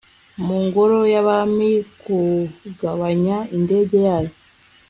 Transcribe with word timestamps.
mu 0.45 0.57
ngoro 0.65 0.97
y'abami, 1.13 1.71
kugabanya 2.01 3.37
indege 3.55 3.97
yayo 4.07 4.33